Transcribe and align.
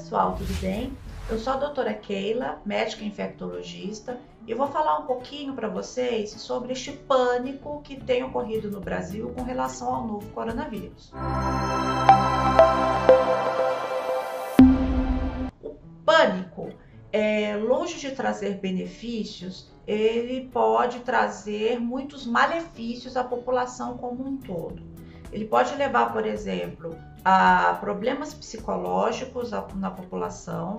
pessoal, 0.00 0.34
tudo 0.34 0.60
bem? 0.62 0.96
Eu 1.28 1.38
sou 1.38 1.52
a 1.52 1.56
doutora 1.56 1.92
Keila, 1.92 2.58
médica 2.64 3.04
infectologista, 3.04 4.18
e 4.46 4.54
vou 4.54 4.66
falar 4.68 4.98
um 4.98 5.02
pouquinho 5.02 5.52
para 5.52 5.68
vocês 5.68 6.30
sobre 6.30 6.72
este 6.72 6.90
pânico 6.90 7.82
que 7.82 8.00
tem 8.00 8.24
ocorrido 8.24 8.70
no 8.70 8.80
Brasil 8.80 9.30
com 9.36 9.42
relação 9.42 9.94
ao 9.94 10.06
novo 10.06 10.26
coronavírus. 10.30 11.12
O 15.62 15.76
pânico, 16.06 16.70
é, 17.12 17.54
longe 17.56 17.98
de 17.98 18.12
trazer 18.12 18.58
benefícios, 18.58 19.70
ele 19.86 20.48
pode 20.48 21.00
trazer 21.00 21.78
muitos 21.78 22.26
malefícios 22.26 23.18
à 23.18 23.22
população 23.22 23.98
como 23.98 24.26
um 24.26 24.38
todo. 24.38 24.89
Ele 25.32 25.44
pode 25.44 25.74
levar, 25.74 26.12
por 26.12 26.26
exemplo, 26.26 26.96
a 27.24 27.76
problemas 27.80 28.34
psicológicos 28.34 29.50
na 29.74 29.90
população, 29.90 30.78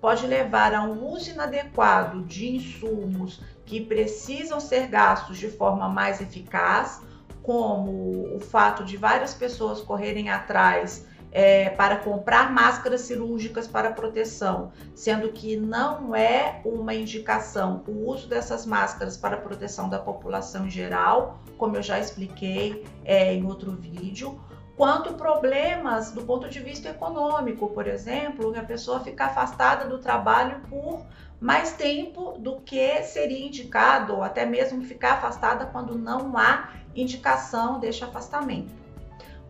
pode 0.00 0.26
levar 0.26 0.74
a 0.74 0.82
um 0.82 1.06
uso 1.12 1.30
inadequado 1.30 2.22
de 2.22 2.56
insumos 2.56 3.40
que 3.64 3.80
precisam 3.80 4.58
ser 4.58 4.88
gastos 4.88 5.38
de 5.38 5.48
forma 5.48 5.88
mais 5.88 6.20
eficaz, 6.20 7.00
como 7.42 8.34
o 8.34 8.40
fato 8.40 8.84
de 8.84 8.96
várias 8.96 9.34
pessoas 9.34 9.80
correrem 9.80 10.30
atrás 10.30 11.06
é, 11.32 11.70
para 11.70 11.96
comprar 11.96 12.52
máscaras 12.52 13.00
cirúrgicas 13.02 13.66
para 13.66 13.90
proteção, 13.90 14.70
sendo 14.94 15.32
que 15.32 15.56
não 15.56 16.14
é 16.14 16.60
uma 16.64 16.94
indicação 16.94 17.82
o 17.88 18.10
uso 18.10 18.28
dessas 18.28 18.66
máscaras 18.66 19.16
para 19.16 19.36
proteção 19.38 19.88
da 19.88 19.98
população 19.98 20.66
em 20.66 20.70
geral, 20.70 21.40
como 21.56 21.76
eu 21.76 21.82
já 21.82 21.98
expliquei 21.98 22.84
é, 23.04 23.32
em 23.34 23.46
outro 23.46 23.72
vídeo, 23.72 24.38
quanto 24.76 25.14
problemas 25.14 26.12
do 26.12 26.22
ponto 26.22 26.48
de 26.48 26.60
vista 26.60 26.90
econômico, 26.90 27.68
por 27.68 27.86
exemplo, 27.86 28.54
a 28.58 28.62
pessoa 28.62 29.00
fica 29.00 29.26
afastada 29.26 29.88
do 29.88 29.98
trabalho 29.98 30.60
por 30.68 31.06
mais 31.40 31.72
tempo 31.72 32.36
do 32.38 32.60
que 32.60 33.02
seria 33.02 33.46
indicado, 33.46 34.14
ou 34.14 34.22
até 34.22 34.46
mesmo 34.46 34.82
ficar 34.84 35.14
afastada 35.14 35.66
quando 35.66 35.98
não 35.98 36.36
há 36.36 36.70
indicação 36.94 37.80
deste 37.80 38.04
afastamento. 38.04 38.81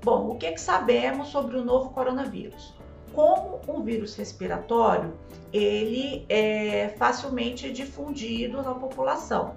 Bom, 0.02 0.30
o 0.30 0.34
que, 0.34 0.50
que 0.50 0.60
sabemos 0.60 1.28
sobre 1.28 1.56
o 1.56 1.64
novo 1.64 1.90
coronavírus? 1.90 2.74
Como 3.12 3.60
um 3.68 3.82
vírus 3.82 4.16
respiratório, 4.16 5.16
ele 5.52 6.26
é 6.28 6.92
facilmente 6.98 7.70
difundido 7.72 8.62
na 8.62 8.74
população. 8.74 9.56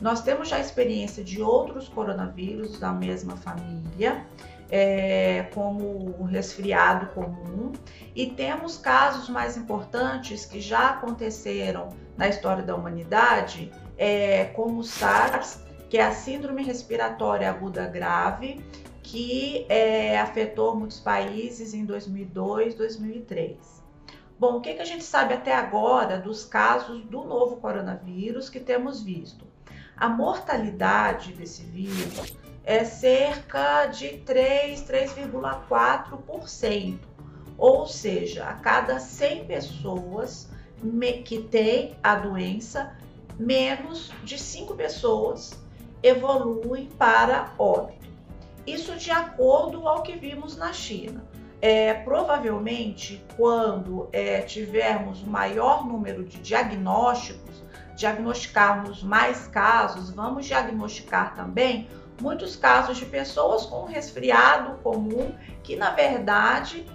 Nós 0.00 0.20
temos 0.20 0.48
já 0.48 0.58
experiência 0.58 1.24
de 1.24 1.40
outros 1.40 1.88
coronavírus 1.88 2.78
da 2.78 2.92
mesma 2.92 3.36
família, 3.36 4.26
é, 4.70 5.44
como 5.54 6.14
o 6.18 6.24
resfriado 6.24 7.06
comum, 7.14 7.72
e 8.14 8.26
temos 8.26 8.76
casos 8.76 9.30
mais 9.30 9.56
importantes 9.56 10.44
que 10.44 10.60
já 10.60 10.90
aconteceram 10.90 11.88
na 12.18 12.28
história 12.28 12.62
da 12.62 12.74
humanidade, 12.74 13.72
é, 13.96 14.46
como 14.46 14.80
o 14.80 14.84
SARS, 14.84 15.60
que 15.88 15.96
é 15.96 16.04
a 16.04 16.12
Síndrome 16.12 16.62
Respiratória 16.62 17.48
Aguda 17.48 17.86
Grave, 17.86 18.62
que 19.06 19.64
é, 19.68 20.18
afetou 20.18 20.74
muitos 20.74 20.98
países 20.98 21.72
em 21.72 21.84
2002, 21.84 22.74
2003. 22.74 23.56
Bom, 24.36 24.56
o 24.56 24.60
que, 24.60 24.74
que 24.74 24.82
a 24.82 24.84
gente 24.84 25.04
sabe 25.04 25.32
até 25.32 25.54
agora 25.54 26.18
dos 26.18 26.44
casos 26.44 27.04
do 27.04 27.22
novo 27.22 27.58
coronavírus 27.58 28.50
que 28.50 28.58
temos 28.58 29.00
visto? 29.00 29.46
A 29.96 30.08
mortalidade 30.08 31.32
desse 31.32 31.62
vírus 31.62 32.36
é 32.64 32.84
cerca 32.84 33.86
de 33.86 34.18
3, 34.18 34.82
3,4%. 34.82 36.98
Ou 37.56 37.86
seja, 37.86 38.44
a 38.44 38.54
cada 38.54 38.98
100 38.98 39.44
pessoas 39.44 40.50
que 41.24 41.44
têm 41.44 41.96
a 42.02 42.16
doença, 42.16 42.96
menos 43.38 44.10
de 44.24 44.36
5 44.36 44.74
pessoas 44.74 45.56
evoluem 46.02 46.86
para 46.98 47.52
óbito. 47.56 48.05
Isso 48.66 48.96
de 48.96 49.10
acordo 49.10 49.86
ao 49.86 50.02
que 50.02 50.16
vimos 50.16 50.56
na 50.56 50.72
China. 50.72 51.24
É, 51.60 51.94
provavelmente, 51.94 53.24
quando 53.36 54.08
é, 54.12 54.42
tivermos 54.42 55.22
maior 55.22 55.86
número 55.86 56.24
de 56.24 56.38
diagnósticos, 56.38 57.62
diagnosticarmos 57.96 59.02
mais 59.02 59.46
casos, 59.46 60.10
vamos 60.10 60.46
diagnosticar 60.46 61.34
também 61.34 61.88
muitos 62.20 62.56
casos 62.56 62.98
de 62.98 63.06
pessoas 63.06 63.64
com 63.66 63.84
resfriado 63.84 64.78
comum 64.82 65.34
que, 65.62 65.76
na 65.76 65.90
verdade, 65.90 66.86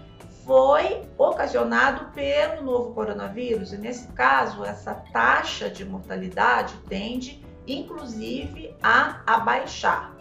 foi 0.45 1.01
ocasionado 1.17 2.11
pelo 2.13 2.63
novo 2.63 2.93
coronavírus. 2.93 3.73
E 3.73 3.77
nesse 3.77 4.07
caso, 4.09 4.63
essa 4.63 4.93
taxa 5.11 5.69
de 5.69 5.85
mortalidade 5.85 6.75
tende, 6.87 7.43
inclusive, 7.67 8.75
a 8.81 9.21
abaixar. 9.25 10.15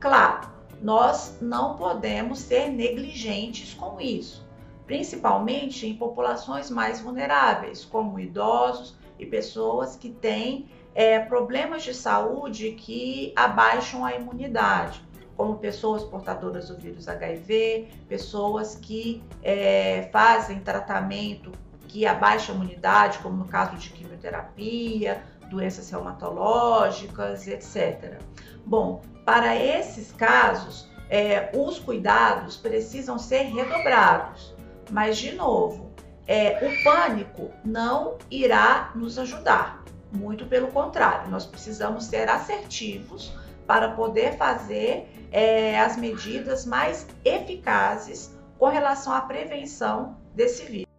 Claro, 0.00 0.51
nós 0.82 1.38
não 1.40 1.76
podemos 1.76 2.40
ser 2.40 2.68
negligentes 2.68 3.72
com 3.72 4.00
isso, 4.00 4.44
principalmente 4.86 5.86
em 5.86 5.94
populações 5.94 6.68
mais 6.68 7.00
vulneráveis, 7.00 7.84
como 7.84 8.18
idosos 8.18 8.96
e 9.18 9.24
pessoas 9.24 9.94
que 9.94 10.10
têm 10.10 10.68
é, 10.94 11.20
problemas 11.20 11.84
de 11.84 11.94
saúde 11.94 12.72
que 12.72 13.32
abaixam 13.36 14.04
a 14.04 14.14
imunidade, 14.14 15.00
como 15.36 15.56
pessoas 15.56 16.02
portadoras 16.02 16.68
do 16.68 16.76
vírus 16.76 17.08
HIV, 17.08 17.88
pessoas 18.08 18.74
que 18.74 19.22
é, 19.42 20.08
fazem 20.12 20.60
tratamento 20.60 21.52
que 21.88 22.06
abaixa 22.06 22.52
a 22.52 22.54
imunidade, 22.54 23.18
como 23.18 23.36
no 23.36 23.44
caso 23.44 23.76
de 23.76 23.90
quimioterapia, 23.90 25.22
doenças 25.52 25.90
reumatológicas, 25.90 27.46
etc. 27.46 28.18
Bom, 28.64 29.02
para 29.24 29.54
esses 29.54 30.10
casos, 30.12 30.88
é, 31.08 31.50
os 31.54 31.78
cuidados 31.78 32.56
precisam 32.56 33.18
ser 33.18 33.42
redobrados, 33.42 34.54
mas, 34.90 35.18
de 35.18 35.32
novo, 35.32 35.92
é, 36.26 36.66
o 36.66 36.82
pânico 36.82 37.50
não 37.64 38.16
irá 38.30 38.90
nos 38.94 39.18
ajudar. 39.18 39.84
Muito 40.10 40.46
pelo 40.46 40.68
contrário, 40.68 41.30
nós 41.30 41.44
precisamos 41.44 42.04
ser 42.04 42.28
assertivos 42.28 43.32
para 43.66 43.90
poder 43.90 44.36
fazer 44.36 45.08
é, 45.30 45.78
as 45.78 45.96
medidas 45.96 46.66
mais 46.66 47.06
eficazes 47.24 48.34
com 48.58 48.68
relação 48.68 49.12
à 49.12 49.20
prevenção 49.22 50.16
desse 50.34 50.64
vírus. 50.64 50.91